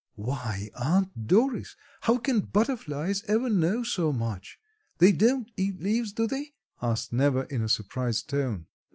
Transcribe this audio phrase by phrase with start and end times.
[0.15, 1.75] "Why, Aunt Doris!
[2.01, 4.57] How can butterflies ever know so much?
[4.97, 8.65] They don't eat leaves, do they?" asked Neva in a surprised tone.